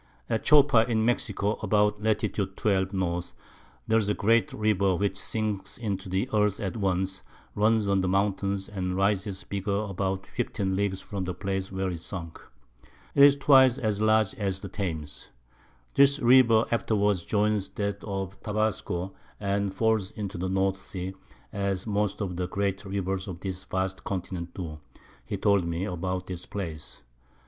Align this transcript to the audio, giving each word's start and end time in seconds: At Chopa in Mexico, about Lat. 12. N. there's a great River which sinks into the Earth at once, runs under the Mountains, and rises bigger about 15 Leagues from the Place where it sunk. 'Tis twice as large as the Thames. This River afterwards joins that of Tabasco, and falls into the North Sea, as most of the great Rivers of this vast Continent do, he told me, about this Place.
At 0.31 0.43
Chopa 0.43 0.87
in 0.89 1.05
Mexico, 1.05 1.59
about 1.61 2.01
Lat. 2.01 2.21
12. 2.23 2.89
N. 2.91 3.21
there's 3.85 4.09
a 4.09 4.15
great 4.15 4.51
River 4.51 4.95
which 4.95 5.15
sinks 5.15 5.77
into 5.77 6.09
the 6.09 6.27
Earth 6.33 6.59
at 6.59 6.75
once, 6.75 7.21
runs 7.53 7.87
under 7.87 8.01
the 8.01 8.07
Mountains, 8.07 8.67
and 8.67 8.95
rises 8.97 9.43
bigger 9.43 9.81
about 9.81 10.25
15 10.25 10.75
Leagues 10.75 11.01
from 11.01 11.25
the 11.25 11.35
Place 11.35 11.71
where 11.71 11.91
it 11.91 11.99
sunk. 11.99 12.41
'Tis 13.13 13.35
twice 13.35 13.77
as 13.77 14.01
large 14.01 14.33
as 14.39 14.61
the 14.61 14.69
Thames. 14.69 15.29
This 15.93 16.17
River 16.19 16.65
afterwards 16.71 17.23
joins 17.23 17.69
that 17.69 18.03
of 18.03 18.41
Tabasco, 18.41 19.13
and 19.39 19.71
falls 19.71 20.09
into 20.13 20.39
the 20.39 20.49
North 20.49 20.81
Sea, 20.81 21.13
as 21.53 21.85
most 21.85 22.21
of 22.21 22.37
the 22.37 22.47
great 22.47 22.83
Rivers 22.85 23.27
of 23.27 23.41
this 23.41 23.65
vast 23.65 24.03
Continent 24.03 24.55
do, 24.55 24.79
he 25.23 25.37
told 25.37 25.63
me, 25.67 25.85
about 25.85 26.25
this 26.25 26.47
Place. 26.47 27.03